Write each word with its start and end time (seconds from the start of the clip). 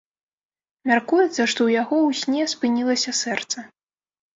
Мяркуецца, 0.93 1.31
што 1.35 1.47
ў 1.47 1.69
яго 1.83 1.95
ў 2.07 2.25
сне 2.25 2.43
спынілася 2.59 3.19
сэрца. 3.23 3.71